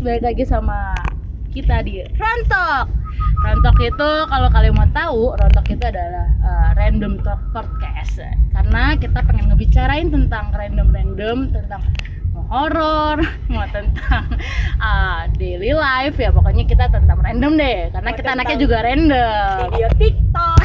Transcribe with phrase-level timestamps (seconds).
[0.00, 0.96] balik lagi sama
[1.52, 2.88] kita di Rontok.
[3.40, 8.24] Rontok itu kalau kalian mau tahu, Rontok itu adalah uh, random talk podcast.
[8.56, 11.82] Karena kita pengen ngebicarain tentang random-random tentang
[12.32, 13.20] mau horor,
[13.52, 14.24] mau tentang
[14.80, 17.92] uh, daily life ya pokoknya kita tentang random deh.
[17.92, 19.56] Karena Mau kita anaknya juga random.
[19.76, 20.60] video TikTok.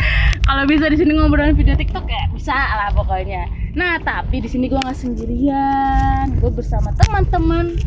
[0.50, 3.46] Kalau bisa di sini ngobrolin video TikTok ya bisa lah pokoknya.
[3.76, 7.78] Nah tapi di sini gue nggak sendirian, gue bersama teman-teman,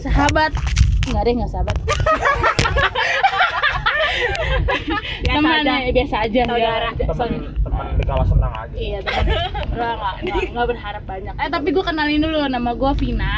[0.00, 0.52] sahabat,
[1.08, 1.76] nggak deh nggak sahabat.
[5.20, 5.74] Biasa teman aja.
[5.84, 6.42] ya, biasa aja.
[6.48, 6.90] Saudara.
[6.96, 7.06] ya.
[7.06, 7.30] teman
[7.62, 9.24] teman di kawasan senang aja Iya teman.
[9.70, 9.94] Nggak
[10.52, 11.34] nggak berharap banyak.
[11.36, 13.36] Eh tapi gue kenalin dulu nama gue Vina.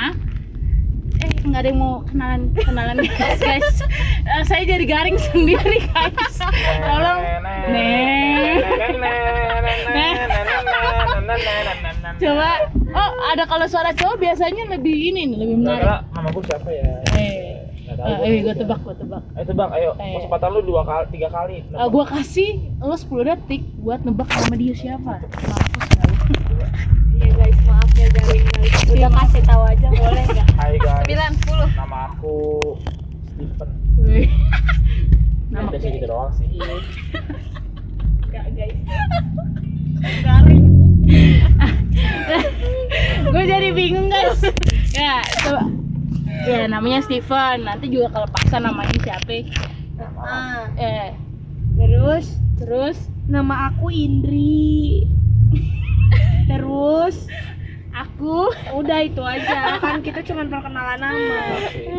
[1.22, 3.68] Eh nggak ada yang mau kenalan kenalan guys guys.
[4.22, 6.38] Eh, saya jadi garing sendiri guys.
[6.86, 7.20] Tolong.
[7.74, 8.62] Nih.
[12.22, 12.50] Coba.
[12.88, 15.80] Oh ada kalau suara cowok biasanya lebih ini nih lebih menarik.
[15.80, 16.90] Kira-kira nama gue siapa ya?
[17.12, 17.50] Eh.
[17.92, 18.24] Tahu Eh, gua.
[18.24, 19.22] eh gue tebak, gue tebak.
[19.34, 19.90] Ayo tebak, ayo.
[19.98, 20.14] Eh.
[20.16, 21.56] Kesempatan lu dua kali, tiga kali.
[21.60, 25.18] Eh, gue kasih lo 10 detik buat nebak nama dia siapa.
[25.18, 26.64] Mampus lu?
[27.12, 28.72] Iya guys, maaf ya garing guys.
[28.88, 30.46] Udah kasih tahu aja boleh nggak?
[30.54, 31.06] Hai guys.
[31.06, 31.68] 90.
[31.74, 32.34] Nama aku
[33.26, 33.68] Steven.
[34.00, 34.28] Wih.
[35.50, 36.48] Nama Nama sih gitu doang sih.
[38.22, 38.78] Enggak guys.
[45.12, 45.62] Ya coba
[46.42, 49.44] ya namanya Steven nanti juga kalau paksa namanya siapa
[50.18, 51.14] Ah, eh
[51.76, 55.06] terus terus nama aku Indri.
[56.44, 57.30] Terus
[57.92, 61.38] aku udah itu aja kan kita cuma perkenalan nama.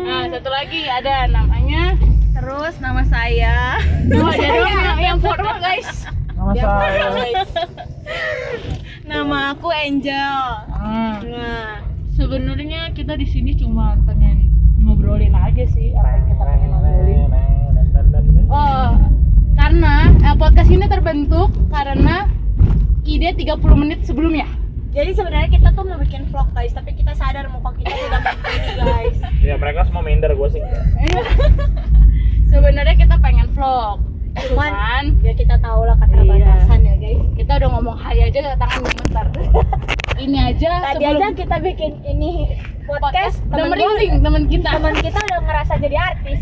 [0.04, 1.96] nah satu lagi ada namanya
[2.34, 3.78] Terus nama saya.
[4.10, 7.04] oh jadi yang, yang formal guys Nama Biar saya.
[7.08, 7.50] guys.
[9.06, 10.40] Nama aku Angel.
[10.68, 11.14] Hmm.
[11.24, 11.83] Nah,
[12.24, 14.48] sebenarnya kita di sini cuma pengen
[14.80, 17.28] ngobrolin aja sih apa yang kita pengen ngobrolin
[18.48, 18.96] oh
[19.60, 22.24] karena eh, podcast ini terbentuk karena
[23.04, 24.48] ide 30 menit sebelumnya
[24.96, 28.70] jadi sebenarnya kita tuh mau bikin vlog guys, tapi kita sadar muka kita udah begini
[28.78, 29.18] guys.
[29.50, 30.62] Ya mereka semua minder gue sih.
[32.54, 33.98] sebenarnya kita pengen vlog
[34.34, 37.22] Cuman cuman ya kita tahu lah keterbatasan ya guys.
[37.38, 39.26] kita udah ngomong hai aja tangan gemetar
[40.24, 42.32] ini aja Tadi sebelum aja kita bikin ini
[42.84, 44.68] podcast, udah temen merinding temen kita.
[44.76, 46.40] teman kita udah ngerasa jadi artis.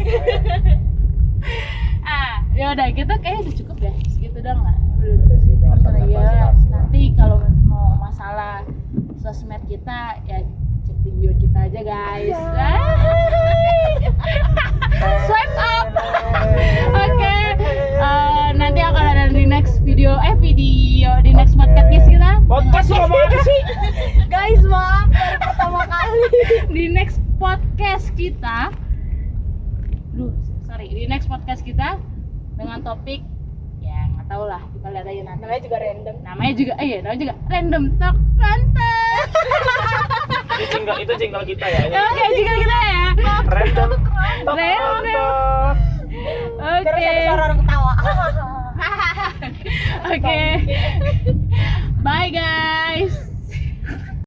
[2.15, 4.77] ah ya udah kita kayaknya udah cukup deh segitu doang lah.
[5.03, 8.67] Udah ya nanti kalau mau masalah
[9.19, 10.43] sosmed kita ya
[10.87, 12.39] cek video kita aja guys.
[15.27, 15.92] Swipe up
[28.23, 28.59] kita
[30.13, 30.31] Duh,
[30.63, 31.99] sorry di next podcast kita
[32.55, 33.25] dengan topik
[33.79, 36.17] ya nggak tahu lah kita lihat aja nanti Namanya juga random.
[36.23, 39.17] namanya juga eh iya namanya juga random talk random
[40.53, 41.81] Itu jingle, itu jingle kita ya.
[41.89, 43.03] Ya, oke juga kita ya
[43.49, 43.91] Random.
[44.53, 45.75] Random.
[46.61, 47.93] oke Terus ada suara orang ketawa.